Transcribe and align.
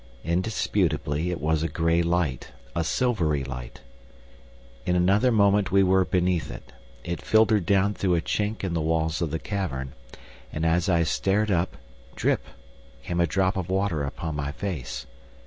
Indisputably 0.23 1.29
it 1.29 1.39
was 1.39 1.61
a 1.61 1.67
grey 1.69 2.01
light, 2.01 2.51
a 2.75 2.83
silvery 2.83 3.43
light. 3.43 3.81
In 4.83 4.95
another 4.95 5.31
moment 5.31 5.71
we 5.71 5.83
were 5.83 6.05
beneath 6.05 6.49
it. 6.49 6.73
It 7.03 7.21
filtered 7.21 7.67
down 7.67 7.93
through 7.93 8.15
a 8.15 8.21
chink 8.21 8.63
in 8.63 8.73
the 8.73 8.81
walls 8.81 9.21
of 9.21 9.29
the 9.29 9.37
cavern, 9.37 9.93
and 10.51 10.65
as 10.65 10.89
I 10.89 11.03
stared 11.03 11.51
up, 11.51 11.77
drip, 12.15 12.43
came 13.03 13.19
a 13.19 13.27
drop 13.27 13.55
of 13.55 13.69
water 13.69 14.01
upon 14.03 14.35
my 14.35 14.51
face. 14.51 15.05